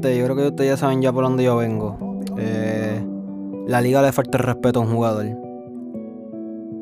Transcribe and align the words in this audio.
yo 0.00 0.24
creo 0.24 0.36
que 0.36 0.46
ustedes 0.48 0.70
ya 0.70 0.76
saben 0.76 1.02
ya 1.02 1.12
por 1.12 1.24
dónde 1.24 1.44
yo 1.44 1.56
vengo. 1.56 2.20
Eh, 2.38 3.04
la 3.66 3.80
liga 3.80 4.02
le 4.02 4.12
falta 4.12 4.38
el 4.38 4.44
respeto 4.44 4.80
a 4.80 4.82
un 4.82 4.92
jugador. 4.92 5.26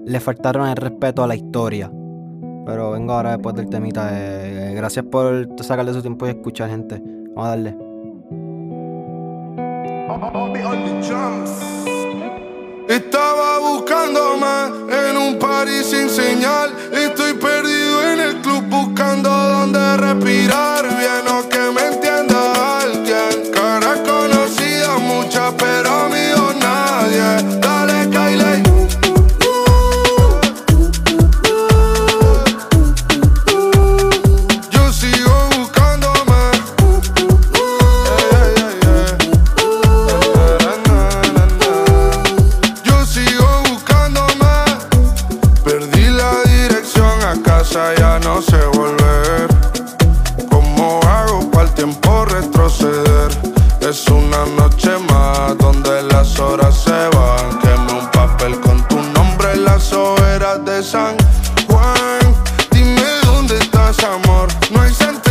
Le 0.07 0.21
faltaron 0.21 0.69
el 0.69 0.77
respeto 0.77 1.23
a 1.23 1.27
la 1.27 1.37
historia. 1.37 1.91
Pero 2.67 2.93
vengo 2.93 3.13
ahora 3.13 3.33
después 3.33 3.55
del 3.55 3.69
temita. 3.69 4.11
Eh, 4.13 4.75
gracias 4.75 5.05
por 5.05 5.49
sacarle 5.63 5.93
su 5.93 6.03
tiempo 6.03 6.27
y 6.27 6.31
escuchar, 6.31 6.71
gente. 6.71 7.03
Vamos 7.35 7.47
a 7.47 7.49
darle. 7.49 7.77
Estaba 12.89 13.59
buscándome 13.61 15.09
en 15.09 15.17
un 15.17 15.39
party 15.39 15.85
sin 15.85 16.09
señal. 16.09 16.71
Estoy 16.93 17.35
perdido 17.35 18.13
en 18.13 18.21
el 18.21 18.37
club 18.41 18.65
buscando 18.69 19.31
dónde 19.31 19.97
respirar. 19.97 20.85
Bien 20.85 21.40
casa, 47.71 47.95
ya 47.95 48.19
no 48.21 48.43
sé 48.43 48.59
volver. 48.75 49.49
¿Cómo 50.51 51.01
hago 51.07 51.51
para 51.51 51.69
el 51.69 51.75
tiempo 51.75 52.25
retroceder? 52.25 53.31
Es 53.81 54.07
una 54.09 54.45
noche 54.57 54.91
más 55.09 55.57
donde 55.59 56.03
las 56.05 56.39
horas 56.39 56.75
se 56.77 57.09
van. 57.17 57.59
Quemé 57.61 58.01
un 58.01 58.11
papel 58.11 58.61
con 58.61 58.83
tu 58.89 58.97
nombre 59.15 59.53
en 59.53 59.65
las 59.65 59.93
hogueras 59.93 60.65
de 60.65 60.83
San 60.83 61.17
Juan. 61.69 62.35
Dime 62.73 63.03
dónde 63.25 63.57
estás, 63.59 63.99
amor. 64.05 64.49
No 64.71 64.83
hay 64.83 64.93
santero 64.93 65.30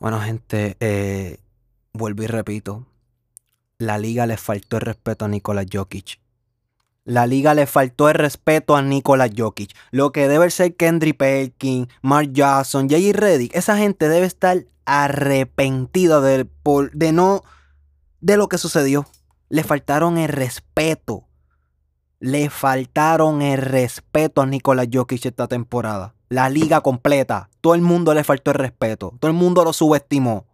Bueno, 0.00 0.18
gente, 0.18 0.78
eh, 0.80 1.36
vuelvo 1.92 2.22
y 2.22 2.26
repito. 2.26 2.86
La 3.76 3.98
liga 3.98 4.26
le 4.26 4.38
faltó 4.38 4.78
el 4.78 4.82
respeto 4.82 5.26
a 5.26 5.28
Nikola 5.28 5.66
Jokic. 5.70 6.18
La 7.04 7.26
liga 7.26 7.52
le 7.52 7.66
faltó 7.66 8.08
el 8.08 8.14
respeto 8.14 8.76
a 8.76 8.82
Nikola 8.82 9.28
Jokic. 9.34 9.76
Lo 9.90 10.10
que 10.10 10.26
debe 10.26 10.50
ser 10.50 10.74
Kendrick 10.74 11.18
Perkins, 11.18 11.88
Mark 12.00 12.32
Jackson, 12.32 12.88
J.J. 12.88 13.12
Reddick, 13.12 13.54
esa 13.54 13.76
gente 13.76 14.08
debe 14.08 14.24
estar 14.24 14.64
arrepentida 14.86 16.22
de, 16.22 16.48
de 16.94 17.12
no 17.12 17.42
de 18.22 18.38
lo 18.38 18.48
que 18.48 18.56
sucedió. 18.56 19.06
Le 19.50 19.64
faltaron 19.64 20.16
el 20.16 20.30
respeto. 20.30 21.28
Le 22.20 22.48
faltaron 22.48 23.42
el 23.42 23.60
respeto 23.60 24.40
a 24.40 24.46
Nikola 24.46 24.86
Jokic 24.90 25.26
esta 25.26 25.46
temporada. 25.46 26.14
La 26.30 26.48
liga 26.48 26.80
completa. 26.80 27.50
Todo 27.60 27.74
el 27.74 27.82
mundo 27.82 28.14
le 28.14 28.22
faltó 28.22 28.52
el 28.52 28.56
respeto. 28.56 29.14
Todo 29.18 29.30
el 29.30 29.36
mundo 29.36 29.64
lo 29.64 29.72
subestimó. 29.72 30.46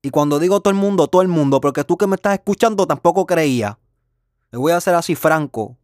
Y 0.00 0.08
cuando 0.08 0.38
digo 0.38 0.60
todo 0.60 0.70
el 0.70 0.80
mundo, 0.80 1.08
todo 1.08 1.20
el 1.20 1.28
mundo, 1.28 1.60
porque 1.60 1.84
tú 1.84 1.98
que 1.98 2.06
me 2.06 2.16
estás 2.16 2.32
escuchando 2.32 2.86
tampoco 2.86 3.26
creía. 3.26 3.78
Me 4.50 4.58
voy 4.58 4.72
a 4.72 4.78
hacer 4.78 4.94
así 4.94 5.14
franco. 5.14 5.76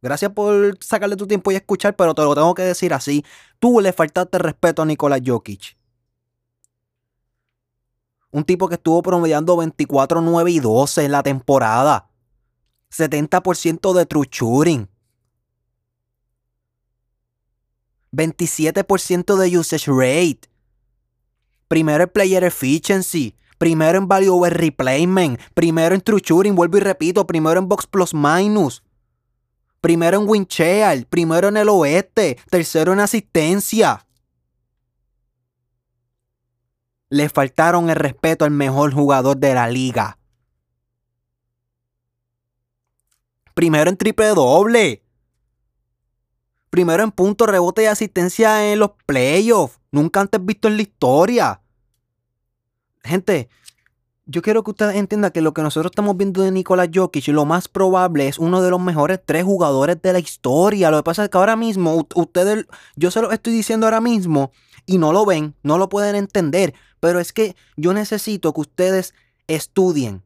Gracias 0.00 0.32
por 0.32 0.78
sacarle 0.80 1.16
tu 1.16 1.26
tiempo 1.26 1.52
y 1.52 1.56
escuchar, 1.56 1.94
pero 1.94 2.14
te 2.14 2.22
lo 2.22 2.34
tengo 2.34 2.54
que 2.54 2.62
decir 2.62 2.94
así. 2.94 3.22
Tú 3.58 3.80
le 3.80 3.92
faltaste 3.92 4.38
el 4.38 4.42
respeto 4.42 4.80
a 4.80 4.86
Nikola 4.86 5.18
Jokic. 5.22 5.76
Un 8.30 8.44
tipo 8.44 8.66
que 8.66 8.76
estuvo 8.76 9.02
promediando 9.02 9.58
24, 9.58 10.22
9 10.22 10.50
y 10.50 10.58
12 10.58 11.04
en 11.04 11.12
la 11.12 11.22
temporada. 11.22 12.08
70% 12.90 13.92
de 13.92 14.06
true 14.06 14.26
shooting. 14.30 14.88
27% 18.12 19.36
de 19.36 19.58
usage 19.58 19.90
rate. 19.90 20.48
Primero 21.68 22.04
en 22.04 22.10
player 22.10 22.44
efficiency. 22.44 23.34
Primero 23.58 23.96
en 23.96 24.06
value 24.06 24.30
over 24.30 24.52
replacement. 24.52 25.40
Primero 25.54 25.94
en 25.94 26.00
true 26.00 26.20
shooting. 26.22 26.54
Vuelvo 26.54 26.76
y 26.76 26.80
repito. 26.80 27.26
Primero 27.26 27.58
en 27.58 27.68
box 27.68 27.86
plus 27.86 28.12
minus. 28.12 28.82
Primero 29.80 30.20
en 30.20 30.28
win 30.28 30.46
share. 30.48 31.06
Primero 31.06 31.48
en 31.48 31.56
el 31.56 31.68
oeste. 31.68 32.38
Tercero 32.50 32.92
en 32.92 33.00
asistencia. 33.00 34.06
Le 37.08 37.28
faltaron 37.28 37.88
el 37.88 37.96
respeto 37.96 38.44
al 38.44 38.50
mejor 38.50 38.92
jugador 38.92 39.36
de 39.36 39.54
la 39.54 39.68
liga. 39.68 40.18
Primero 43.54 43.90
en 43.90 43.96
triple 43.96 44.26
doble. 44.28 45.01
Primero 46.72 47.02
en 47.02 47.10
punto, 47.10 47.44
rebote 47.44 47.82
y 47.82 47.84
asistencia 47.84 48.72
en 48.72 48.78
los 48.78 48.92
playoffs. 49.04 49.78
Nunca 49.90 50.22
antes 50.22 50.42
visto 50.42 50.68
en 50.68 50.76
la 50.76 50.82
historia. 50.82 51.60
Gente, 53.04 53.50
yo 54.24 54.40
quiero 54.40 54.64
que 54.64 54.70
ustedes 54.70 54.96
entiendan 54.96 55.32
que 55.32 55.42
lo 55.42 55.52
que 55.52 55.60
nosotros 55.60 55.90
estamos 55.92 56.16
viendo 56.16 56.40
de 56.40 56.50
Nikola 56.50 56.88
Jokic, 56.90 57.28
lo 57.28 57.44
más 57.44 57.68
probable 57.68 58.26
es 58.26 58.38
uno 58.38 58.62
de 58.62 58.70
los 58.70 58.80
mejores 58.80 59.20
tres 59.22 59.44
jugadores 59.44 60.00
de 60.00 60.14
la 60.14 60.18
historia. 60.18 60.90
Lo 60.90 60.96
que 60.96 61.02
pasa 61.02 61.24
es 61.24 61.28
que 61.28 61.36
ahora 61.36 61.56
mismo, 61.56 62.08
ustedes, 62.14 62.64
yo 62.96 63.10
se 63.10 63.20
lo 63.20 63.32
estoy 63.32 63.52
diciendo 63.52 63.84
ahora 63.84 64.00
mismo 64.00 64.50
y 64.86 64.96
no 64.96 65.12
lo 65.12 65.26
ven, 65.26 65.54
no 65.62 65.76
lo 65.76 65.90
pueden 65.90 66.16
entender. 66.16 66.72
Pero 67.00 67.20
es 67.20 67.34
que 67.34 67.54
yo 67.76 67.92
necesito 67.92 68.54
que 68.54 68.62
ustedes 68.62 69.12
estudien. 69.46 70.22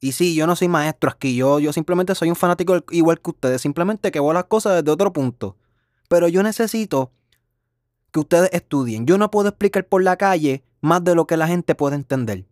Y 0.00 0.12
sí, 0.12 0.34
yo 0.34 0.46
no 0.46 0.56
soy 0.56 0.68
maestro 0.68 1.10
aquí, 1.10 1.36
yo, 1.36 1.60
yo 1.60 1.72
simplemente 1.74 2.14
soy 2.14 2.30
un 2.30 2.36
fanático 2.36 2.82
igual 2.90 3.20
que 3.20 3.30
ustedes, 3.30 3.60
simplemente 3.60 4.10
que 4.10 4.18
veo 4.18 4.32
las 4.32 4.44
cosas 4.44 4.76
desde 4.76 4.90
otro 4.90 5.12
punto. 5.12 5.56
Pero 6.08 6.26
yo 6.26 6.42
necesito 6.42 7.12
que 8.10 8.20
ustedes 8.20 8.50
estudien. 8.52 9.06
Yo 9.06 9.18
no 9.18 9.30
puedo 9.30 9.48
explicar 9.48 9.86
por 9.86 10.02
la 10.02 10.16
calle 10.16 10.64
más 10.80 11.04
de 11.04 11.14
lo 11.14 11.26
que 11.26 11.36
la 11.36 11.46
gente 11.46 11.74
puede 11.74 11.96
entender. 11.96 12.46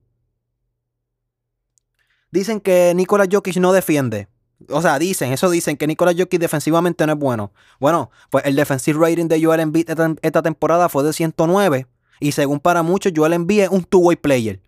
Dicen 2.31 2.61
que 2.61 2.93
Nikola 2.95 3.27
Jokic 3.31 3.57
no 3.57 3.73
defiende. 3.73 4.29
O 4.69 4.83
sea, 4.83 4.99
dicen, 4.99 5.33
eso 5.33 5.49
dicen 5.51 5.77
que 5.77 5.87
Nikola 5.87 6.13
Jokic 6.17 6.41
defensivamente 6.41 7.07
no 7.07 7.15
es 7.15 7.19
bueno. 7.19 7.53
Bueno, 7.81 8.11
pues 8.31 8.45
el 8.45 8.57
defensive 8.57 8.99
rating 9.01 9.27
de 9.27 9.43
Joel 9.43 9.61
Embiid 9.61 9.89
esta, 9.89 10.15
esta 10.21 10.43
temporada 10.43 10.89
fue 10.89 11.03
de 11.05 11.13
109. 11.13 11.87
Y 12.21 12.33
según 12.33 12.61
para 12.61 12.83
muchos, 12.83 13.13
Joel 13.15 13.33
Embiid 13.33 13.61
es 13.63 13.69
un 13.71 13.85
two-way 13.85 14.17
player. 14.17 14.61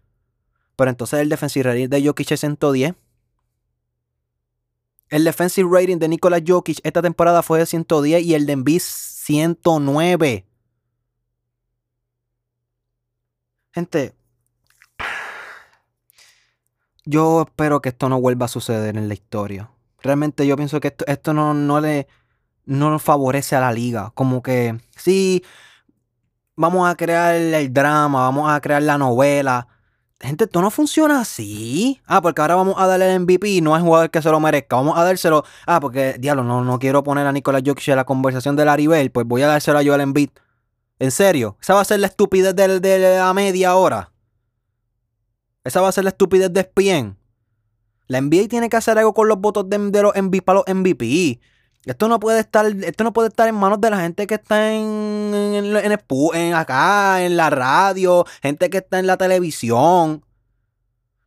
Pero 0.80 0.92
entonces 0.92 1.20
el 1.20 1.28
defensive 1.28 1.62
rating 1.64 1.88
de 1.90 2.06
Jokic 2.06 2.32
es 2.32 2.40
110. 2.40 2.94
El 5.10 5.24
defensive 5.24 5.68
rating 5.70 5.98
de 5.98 6.08
Nikola 6.08 6.40
Jokic 6.42 6.80
esta 6.82 7.02
temporada 7.02 7.42
fue 7.42 7.58
de 7.58 7.66
110 7.66 8.22
y 8.22 8.34
el 8.34 8.46
de 8.46 8.54
Embiid 8.54 8.80
109. 8.80 10.46
Gente, 13.74 14.14
yo 17.04 17.42
espero 17.42 17.82
que 17.82 17.90
esto 17.90 18.08
no 18.08 18.18
vuelva 18.18 18.46
a 18.46 18.48
suceder 18.48 18.96
en 18.96 19.06
la 19.06 19.12
historia. 19.12 19.70
Realmente 20.00 20.46
yo 20.46 20.56
pienso 20.56 20.80
que 20.80 20.88
esto, 20.88 21.04
esto 21.06 21.34
no, 21.34 21.52
no 21.52 21.82
le 21.82 22.08
no 22.64 22.98
favorece 22.98 23.54
a 23.54 23.60
la 23.60 23.72
liga. 23.74 24.12
Como 24.14 24.42
que 24.42 24.80
sí, 24.96 25.44
vamos 26.56 26.88
a 26.88 26.96
crear 26.96 27.34
el 27.34 27.70
drama, 27.70 28.22
vamos 28.22 28.50
a 28.50 28.58
crear 28.62 28.82
la 28.82 28.96
novela. 28.96 29.68
Gente, 30.20 30.44
esto 30.44 30.60
no 30.60 30.70
funciona 30.70 31.20
así. 31.20 32.00
Ah, 32.06 32.20
porque 32.20 32.42
ahora 32.42 32.54
vamos 32.54 32.74
a 32.76 32.86
darle 32.86 33.14
el 33.14 33.20
MVP 33.20 33.48
y 33.48 33.60
no 33.62 33.74
al 33.74 33.80
jugador 33.80 34.10
que 34.10 34.20
se 34.20 34.30
lo 34.30 34.38
merezca. 34.38 34.76
Vamos 34.76 34.98
a 34.98 35.02
dárselo. 35.02 35.44
Ah, 35.66 35.80
porque, 35.80 36.16
diablo, 36.18 36.44
no, 36.44 36.62
no 36.62 36.78
quiero 36.78 37.02
poner 37.02 37.26
a 37.26 37.32
Nicolás 37.32 37.62
Jokic 37.64 37.88
en 37.88 37.96
la 37.96 38.04
conversación 38.04 38.54
de 38.54 38.66
Larry 38.66 38.86
Bell. 38.86 39.10
Pues 39.10 39.26
voy 39.26 39.40
a 39.42 39.48
dárselo 39.48 39.78
a 39.78 39.84
Joel 39.84 40.02
Embiid. 40.02 40.28
¿En 40.98 41.10
serio? 41.10 41.56
¿Esa 41.62 41.72
va 41.72 41.80
a 41.80 41.84
ser 41.86 42.00
la 42.00 42.08
estupidez 42.08 42.54
de, 42.54 42.80
de 42.80 43.16
la 43.16 43.32
media 43.32 43.74
hora? 43.74 44.12
¿Esa 45.64 45.80
va 45.80 45.88
a 45.88 45.92
ser 45.92 46.04
la 46.04 46.10
estupidez 46.10 46.52
de 46.52 46.60
ESPN? 46.60 47.16
La 48.06 48.20
NBA 48.20 48.48
tiene 48.48 48.68
que 48.68 48.76
hacer 48.76 48.98
algo 48.98 49.14
con 49.14 49.26
los 49.26 49.38
votos 49.40 49.70
de, 49.70 49.78
de 49.78 50.02
los 50.02 50.14
MVP 50.14 50.42
para 50.42 50.58
los 50.58 50.74
MVP. 50.74 51.40
Esto 51.86 52.08
no 52.08 52.20
puede 52.20 52.40
estar, 52.40 52.66
esto 52.66 53.04
no 53.04 53.12
puede 53.12 53.28
estar 53.28 53.48
en 53.48 53.54
manos 53.54 53.80
de 53.80 53.90
la 53.90 54.00
gente 54.00 54.26
que 54.26 54.34
está 54.34 54.72
en, 54.72 55.32
en, 55.34 55.98
en, 56.34 56.54
acá, 56.54 57.24
en 57.24 57.36
la 57.36 57.48
radio, 57.48 58.26
gente 58.42 58.68
que 58.68 58.78
está 58.78 58.98
en 58.98 59.06
la 59.06 59.16
televisión. 59.16 60.24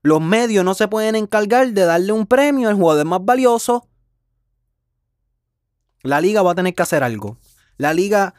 Los 0.04 0.22
medios 0.22 0.64
no 0.64 0.76
se 0.76 0.88
pueden 0.88 1.16
encargar 1.16 1.72
de 1.72 1.86
darle 1.86 2.12
un 2.12 2.28
premio 2.28 2.70
al 2.70 2.76
jugador 2.76 3.06
más 3.06 3.26
valioso. 3.26 3.88
La 6.04 6.22
liga 6.22 6.44
va 6.44 6.52
a 6.52 6.56
tener 6.56 6.76
que 6.76 6.84
hacer 6.84 7.04
algo. 7.04 7.38
La 7.78 7.94
liga 7.94 8.36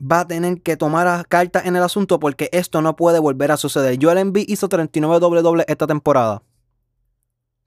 va 0.00 0.20
a 0.20 0.26
tener 0.26 0.60
que 0.62 0.76
tomar 0.76 1.28
cartas 1.28 1.66
en 1.66 1.76
el 1.76 1.82
asunto 1.82 2.18
porque 2.18 2.48
esto 2.52 2.82
no 2.82 2.96
puede 2.96 3.20
volver 3.20 3.52
a 3.52 3.56
suceder. 3.56 3.98
Joel 4.00 4.18
Embiid 4.18 4.48
hizo 4.48 4.68
39 4.68 5.20
doble 5.20 5.64
esta 5.68 5.86
temporada. 5.86 6.42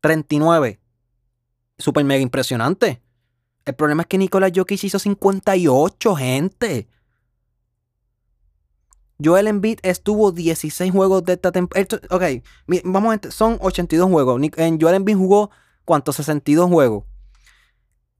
39. 0.02 0.80
Super 1.78 2.04
mega 2.04 2.22
impresionante. 2.22 3.02
El 3.70 3.76
problema 3.76 4.02
es 4.02 4.08
que 4.08 4.18
Nicolás 4.18 4.52
Jokic 4.56 4.84
hizo 4.84 4.98
58, 4.98 6.16
gente. 6.16 6.88
Joel 9.24 9.46
Embiid 9.46 9.78
estuvo 9.84 10.32
16 10.32 10.92
juegos 10.92 11.24
de 11.24 11.34
esta 11.34 11.52
temporada. 11.52 11.88
Ok, 12.10 12.24
vamos 12.84 13.20
a 13.24 13.30
son 13.30 13.60
82 13.62 14.10
juegos. 14.10 14.42
En 14.58 14.82
Joel 14.82 14.96
Embiid 14.96 15.18
jugó, 15.18 15.52
¿cuántos? 15.86 16.16
62 16.16 16.68
juegos. 16.68 17.04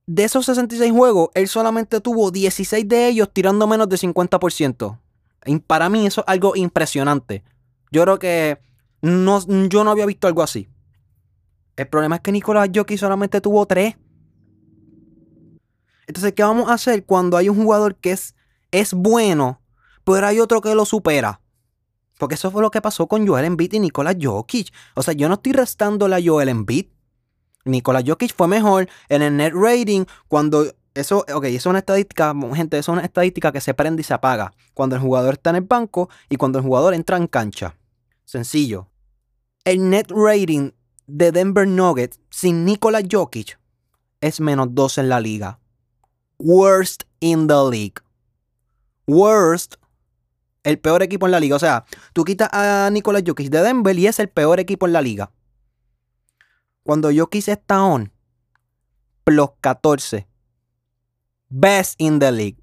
De 0.06 0.24
esos 0.24 0.46
66 0.46 0.92
juegos, 0.92 1.30
él 1.34 1.48
solamente 1.48 2.00
tuvo 2.00 2.30
16 2.30 2.88
de 2.88 3.08
ellos 3.08 3.32
tirando 3.34 3.66
menos 3.66 3.90
de 3.90 3.98
50%. 3.98 5.00
Y 5.48 5.58
para 5.58 5.90
mí 5.90 6.06
eso 6.06 6.22
es 6.22 6.28
algo 6.28 6.56
impresionante. 6.56 7.44
Yo 7.92 8.04
creo 8.04 8.20
que 8.20 8.60
no, 9.02 9.40
yo 9.68 9.84
no 9.84 9.90
había 9.90 10.06
visto 10.06 10.28
algo 10.28 10.44
así. 10.44 10.70
El 11.76 11.88
problema 11.88 12.18
es 12.18 12.22
que 12.22 12.32
Nicolás 12.32 12.70
Jokic 12.72 13.00
solamente 13.00 13.42
tuvo 13.42 13.66
3. 13.66 13.96
Entonces, 16.10 16.34
¿qué 16.34 16.42
vamos 16.42 16.72
a 16.72 16.74
hacer 16.74 17.06
cuando 17.06 17.38
hay 17.38 17.50
un 17.50 17.56
jugador 17.56 17.96
que 17.96 18.12
es, 18.12 18.34
es 18.72 18.96
bueno, 18.96 19.62
pero 20.04 20.26
hay 20.26 20.40
otro 20.40 20.60
que 20.60 20.74
lo 20.74 20.84
supera? 20.84 21.40
Porque 22.18 22.34
eso 22.34 22.50
fue 22.50 22.64
lo 22.64 22.72
que 22.72 22.82
pasó 22.82 23.06
con 23.06 23.28
Joel 23.28 23.46
Embiid 23.46 23.74
y 23.74 23.80
Nicolás 23.80 24.16
Jokic. 24.20 24.74
O 24.96 25.04
sea, 25.04 25.14
yo 25.14 25.28
no 25.28 25.36
estoy 25.36 25.52
restándole 25.52 26.16
a 26.16 26.20
Joel 26.20 26.50
Embiid. 26.50 26.88
Nicolás 27.64 28.06
Jokic 28.08 28.34
fue 28.36 28.48
mejor 28.48 28.90
en 29.08 29.22
el 29.22 29.38
net 29.38 29.54
rating 29.54 30.06
cuando 30.28 30.74
eso, 30.96 31.20
ok, 31.32 31.44
eso 31.46 31.56
es 31.58 31.66
una 31.68 31.78
estadística, 31.78 32.34
gente, 32.56 32.80
eso 32.80 32.92
es 32.92 32.98
una 32.98 33.06
estadística 33.06 33.52
que 33.52 33.62
se 33.62 33.76
prende 33.76 34.02
y 34.02 34.04
se 34.04 34.16
apaga 34.16 34.52
cuando 34.74 34.96
el 34.96 35.04
jugador 35.04 35.36
está 35.36 35.52
en 35.52 35.58
el 35.58 35.62
banco 35.62 36.10
y 36.28 36.38
cuando 36.38 36.58
el 36.58 36.66
jugador 36.66 36.96
entra 36.96 37.18
en 37.18 37.28
cancha. 37.28 37.76
Sencillo. 38.26 38.90
El 39.64 39.92
net 39.92 40.08
rating 40.10 40.72
de 41.06 41.32
Denver 41.32 41.68
Nuggets 41.68 42.20
sin 42.32 42.66
Nicolás 42.66 43.04
Jokic 43.12 43.60
es 44.22 44.40
menos 44.40 44.70
2 44.72 44.98
en 44.98 45.10
la 45.10 45.20
liga 45.20 45.60
worst 46.40 47.04
in 47.20 47.48
the 47.48 47.70
league. 47.70 48.02
Worst, 49.06 49.76
el 50.64 50.80
peor 50.80 51.04
equipo 51.04 51.26
en 51.26 51.32
la 51.32 51.40
liga. 51.40 51.56
O 51.56 51.60
sea, 51.60 51.86
tú 52.14 52.24
quitas 52.24 52.50
a 52.52 52.90
Nicolás 52.92 53.24
Jokic 53.26 53.50
de 53.50 53.62
Denver 53.62 53.98
y 53.98 54.08
es 54.08 54.20
el 54.20 54.30
peor 54.30 54.60
equipo 54.60 54.88
en 54.88 54.94
la 54.94 55.02
liga. 55.02 55.32
Cuando 56.84 57.12
Jokic 57.16 57.48
está 57.50 57.84
on, 57.84 58.12
plus 59.24 59.50
14. 59.62 60.28
Best 61.50 62.00
in 62.00 62.20
the 62.20 62.32
league. 62.32 62.58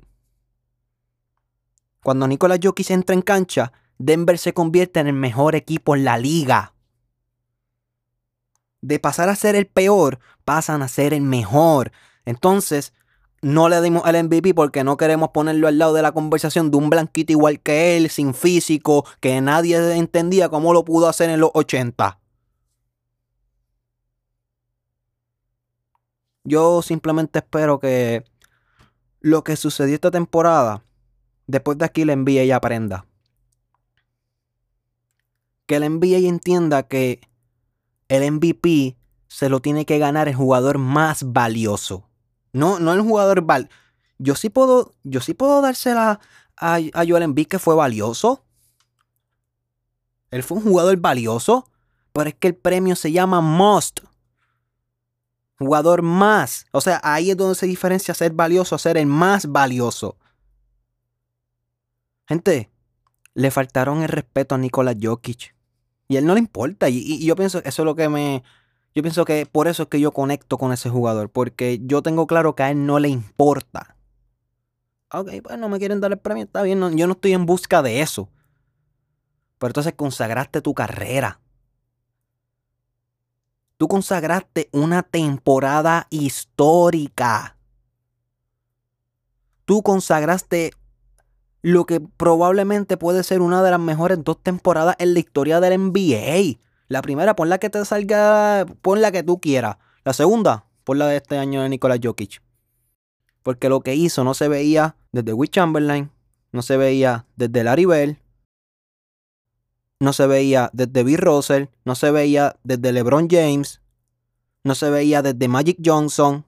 Cuando 2.02 2.26
Nicolás 2.26 2.61
Jokic 2.62 2.90
entra 2.90 3.14
en 3.14 3.22
cancha, 3.22 3.72
Denver 3.99 4.38
se 4.38 4.52
convierte 4.52 5.00
en 5.00 5.08
el 5.08 5.12
mejor 5.12 5.55
equipo 5.55 5.94
en 5.94 6.05
la 6.05 6.19
liga. 6.19 6.75
De 8.81 9.00
pasar 9.00 9.29
a 9.29 9.37
ser 9.37 9.56
el 9.56 9.67
peor, 9.67 10.20
pasan 10.44 10.82
a 10.82 10.88
ser 10.88 11.14
el 11.14 11.22
mejor. 11.22 11.90
Entonces, 12.25 12.93
no 13.46 13.69
le 13.69 13.81
dimos 13.81 14.02
el 14.06 14.25
MVP 14.25 14.54
porque 14.54 14.82
no 14.82 14.96
queremos 14.96 15.28
ponerlo 15.28 15.69
al 15.69 15.78
lado 15.78 15.94
de 15.94 16.02
la 16.02 16.10
conversación 16.10 16.72
de 16.72 16.78
un 16.78 16.90
blanquito 16.90 17.31
igual 17.31 17.60
que 17.60 17.96
él, 17.96 18.10
sin 18.10 18.34
físico, 18.34 19.06
que 19.20 19.40
nadie 19.40 19.96
entendía 19.96 20.48
cómo 20.48 20.72
lo 20.72 20.84
pudo 20.84 21.08
hacer 21.08 21.31
en 21.31 21.38
los 21.38 21.52
80. 21.54 22.19
Yo 26.43 26.82
simplemente 26.82 27.38
espero 27.38 27.78
que 27.78 28.25
lo 29.20 29.44
que 29.44 29.54
sucedió 29.54 29.94
esta 29.94 30.10
temporada, 30.10 30.82
después 31.46 31.78
de 31.78 31.84
aquí 31.84 32.04
le 32.04 32.14
envíe 32.14 32.43
y 32.43 32.50
aprenda. 32.50 33.06
Que 35.66 35.78
le 35.78 35.87
envíe 35.87 36.19
y 36.19 36.26
entienda 36.26 36.82
que 36.82 37.20
el 38.08 38.28
MVP 38.28 38.96
se 39.28 39.48
lo 39.48 39.60
tiene 39.60 39.87
que 39.87 40.00
ganar 40.00 40.26
el 40.26 40.34
jugador 40.34 40.78
más 40.78 41.32
valioso. 41.32 42.08
No, 42.56 42.79
no 42.79 42.94
el 42.94 43.03
jugador 43.03 43.43
val. 43.43 43.69
Yo 44.17 44.35
sí 44.35 44.49
puedo, 44.49 44.94
yo 45.05 45.20
sí 45.20 45.35
puedo 45.35 45.61
dársela 45.61 46.20
a, 46.56 46.76
a 46.76 47.05
Joel 47.06 47.25
Embiid 47.25 47.49
que 47.49 47.58
fue 47.58 47.75
valioso. 47.75 48.47
Él 50.31 50.43
fue 50.43 50.56
un 50.56 50.64
jugador 50.64 50.97
valioso, 50.97 51.69
pero 52.14 52.31
es 52.31 52.35
que 52.35 52.49
el 52.49 52.55
premio 52.55 52.97
se 52.97 53.12
llama 53.12 53.43
Most. 53.43 54.00
Jugador 55.58 56.00
más. 56.00 56.64
O 56.73 56.81
sea, 56.81 56.99
ahí 57.05 57.31
es 57.31 57.37
donde 57.37 57.56
se 57.56 57.67
diferencia 57.67 58.14
ser 58.14 58.32
valioso 58.32 58.75
a 58.75 58.79
ser 58.79 58.97
el 58.97 59.06
más 59.06 59.53
valioso. 59.53 60.17
Gente, 62.26 62.70
le 63.35 63.50
faltaron 63.50 64.00
el 64.00 64.08
respeto 64.08 64.55
a 64.55 64.58
Nikola 64.58 64.94
Jokic. 64.99 65.55
Y 66.08 66.17
a 66.17 66.20
él 66.20 66.25
no 66.25 66.32
le 66.32 66.41
importa. 66.41 66.88
Y, 66.88 67.00
y, 67.00 67.26
yo 67.26 67.37
pienso 67.37 67.62
que 67.62 67.69
eso 67.69 67.82
es 67.82 67.87
lo 67.87 67.94
que 67.94 68.08
me, 68.08 68.43
yo 68.96 69.02
pienso 69.02 69.26
que 69.26 69.44
por 69.44 69.69
eso 69.69 69.82
es 69.82 69.88
que 69.90 70.00
yo 70.00 70.10
conecto 70.10 70.56
con 70.56 70.72
ese 70.72 70.88
jugador, 70.88 71.28
porque 71.28 71.81
yo 71.82 72.00
tengo 72.00 72.26
claro 72.26 72.56
que 72.56 72.62
a 72.62 72.70
él 72.70 72.87
no 72.87 72.98
le 72.98 73.10
importa. 73.10 73.94
Ok, 75.12 75.32
pues 75.43 75.58
no 75.58 75.69
me 75.69 75.78
quieren 75.78 76.00
dar 76.00 76.12
el 76.12 76.19
premio, 76.19 76.44
está 76.44 76.62
bien, 76.62 76.81
yo 76.96 77.06
no 77.06 77.12
estoy 77.12 77.34
en 77.34 77.44
busca 77.44 77.82
de 77.82 78.00
eso. 78.00 78.31
Pero 79.58 79.69
entonces 79.69 79.93
consagraste 79.93 80.62
tu 80.62 80.72
carrera. 80.72 81.40
Tú 83.76 83.86
consagraste 83.86 84.70
una 84.72 85.03
temporada 85.03 86.06
histórica. 86.08 87.58
Tú 89.67 89.82
consagraste 89.82 90.72
lo 91.60 91.84
que 91.84 92.00
probablemente 92.00 92.96
puede 92.96 93.24
ser 93.24 93.43
una 93.43 93.62
de 93.62 93.72
las 93.72 93.81
mejores 93.81 94.24
dos 94.24 94.43
temporadas 94.43 94.96
en 94.98 95.12
la 95.12 95.20
historia 95.20 95.60
del 95.60 95.79
NBA. 95.79 96.60
La 96.88 97.02
primera, 97.02 97.34
pon 97.34 97.48
la 97.48 97.58
que 97.58 97.70
te 97.70 97.84
salga, 97.84 98.66
pon 98.82 99.00
la 99.00 99.10
que 99.10 99.22
tú 99.22 99.40
quieras. 99.40 99.76
La 100.05 100.12
segunda, 100.12 100.66
pon 100.84 100.98
la 100.98 101.08
de 101.08 101.16
este 101.16 101.38
año 101.38 101.62
de 101.62 101.69
Nicolás 101.69 101.98
Jokic. 102.02 102.43
Porque 103.43 103.69
lo 103.69 103.81
que 103.81 103.94
hizo 103.94 104.24
no 104.24 104.34
se 104.34 104.48
veía 104.48 104.96
desde 105.12 105.32
Will 105.32 105.50
Chamberlain, 105.50 106.10
no 106.52 106.62
se 106.62 106.76
veía 106.76 107.26
desde 107.36 107.64
Larry 107.64 107.84
Bell, 107.84 108.19
no 109.98 110.12
se 110.12 110.26
veía 110.26 110.70
desde 110.72 111.02
Bill 111.02 111.19
Russell, 111.19 111.64
no 111.84 111.94
se 111.94 112.10
veía 112.10 112.56
desde 112.64 112.93
LeBron 112.93 113.28
James, 113.31 113.81
no 114.62 114.74
se 114.74 114.90
veía 114.90 115.22
desde 115.22 115.48
Magic 115.48 115.78
Johnson, 115.84 116.44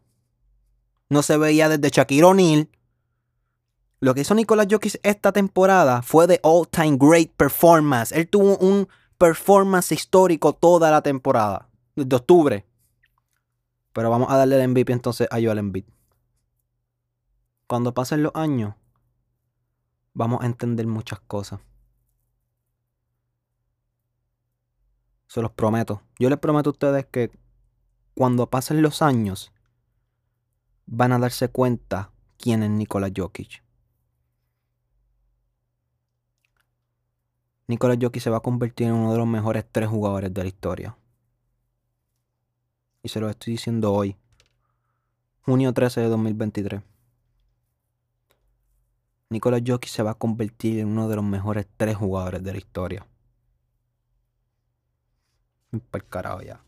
no 1.09 1.23
se 1.23 1.37
veía 1.37 1.68
desde 1.68 1.90
Shaquille 1.90 2.25
O'Neal. 2.25 2.68
Lo 4.00 4.14
que 4.14 4.21
hizo 4.21 4.35
Nicolás 4.35 4.68
Jokic 4.71 5.00
esta 5.02 5.33
temporada 5.33 6.02
fue 6.02 6.26
de 6.26 6.40
all-time 6.42 6.97
great 7.00 7.30
performance. 7.37 8.12
Él 8.12 8.28
tuvo 8.28 8.57
un 8.59 8.88
performance 9.19 9.93
histórico 9.93 10.53
toda 10.53 10.91
la 10.91 11.03
temporada, 11.03 11.69
desde 11.95 12.17
octubre. 12.17 12.67
Pero 13.93 14.11
vamos 14.11 14.31
a 14.31 14.37
darle 14.37 14.63
el 14.63 14.69
MVP 14.69 14.93
entonces 14.93 15.29
a 15.31 15.37
Joel 15.37 15.59
Embiid. 15.59 15.85
Cuando 17.67 17.93
pasen 17.93 18.23
los 18.23 18.33
años, 18.35 18.75
vamos 20.15 20.43
a 20.43 20.47
entender 20.47 20.87
muchas 20.87 21.21
cosas. 21.21 21.61
Se 25.27 25.43
los 25.43 25.51
prometo. 25.53 26.03
Yo 26.19 26.31
les 26.31 26.39
prometo 26.39 26.71
a 26.71 26.73
ustedes 26.73 27.05
que 27.07 27.31
cuando 28.15 28.49
pasen 28.49 28.83
los 28.83 29.03
años, 29.03 29.53
van 30.87 31.13
a 31.13 31.19
darse 31.19 31.49
cuenta 31.49 32.11
quién 32.39 32.63
es 32.63 32.71
Nikola 32.71 33.11
Jokic. 33.15 33.63
Nicolás 37.69 37.99
Jokic 38.01 38.23
se 38.23 38.31
va 38.31 38.39
a 38.39 38.41
convertir 38.41 38.87
en 38.87 38.95
uno 38.95 39.13
de 39.13 39.19
los 39.19 39.27
mejores 39.27 39.63
tres 39.71 39.91
jugadores 39.91 40.33
de 40.33 40.43
la 40.43 40.49
historia. 40.49 40.97
Y 43.03 43.11
se 43.11 43.21
lo 43.21 43.29
estoy 43.29 43.53
diciendo 43.53 43.93
hoy, 43.93 44.17
junio 45.43 45.75
13 45.75 46.01
de 46.01 46.09
2023. 46.09 46.83
Nicolás 49.29 49.61
Jokic 49.67 49.91
se 49.91 50.03
va 50.03 50.13
a 50.13 50.15
convertir 50.15 50.79
en 50.79 50.89
uno 50.89 51.09
de 51.11 51.17
los 51.17 51.25
mejores 51.25 51.67
tres 51.77 51.95
jugadores 51.95 52.43
de 52.43 52.53
la 52.53 52.59
historia. 52.59 53.07
Para 55.91 56.05
carajo 56.07 56.41
ya. 56.41 56.68